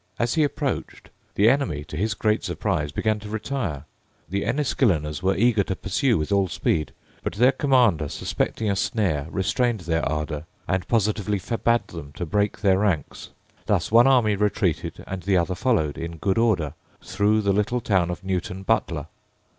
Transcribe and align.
As 0.17 0.33
he 0.33 0.43
approached, 0.43 1.11
the 1.35 1.47
enemy, 1.47 1.83
to 1.83 1.95
his 1.95 2.15
great 2.15 2.43
surprise, 2.43 2.91
began 2.91 3.19
to 3.19 3.29
retire. 3.29 3.85
The 4.27 4.41
Enniskilleners 4.45 5.21
were 5.21 5.37
eager 5.37 5.61
to 5.65 5.75
pursue 5.75 6.17
with 6.17 6.31
all 6.31 6.47
speed: 6.47 6.91
but 7.23 7.33
their 7.33 7.51
commander, 7.51 8.07
suspecting 8.09 8.67
a 8.67 8.75
snare, 8.75 9.27
restrained 9.29 9.81
their 9.81 10.03
ardour, 10.09 10.47
and 10.67 10.87
positively 10.87 11.37
forbade 11.37 11.85
them 11.89 12.13
to 12.13 12.25
break 12.25 12.61
their 12.61 12.79
ranks. 12.79 13.29
Thus 13.67 13.91
one 13.91 14.07
army 14.07 14.35
retreated 14.35 15.03
and 15.05 15.21
the 15.21 15.37
other 15.37 15.53
followed, 15.53 15.99
in 15.99 16.17
good 16.17 16.39
order, 16.39 16.73
through 17.03 17.41
the 17.41 17.53
little 17.53 17.79
town 17.79 18.09
of 18.09 18.23
Newton 18.23 18.63
Butler. 18.63 19.05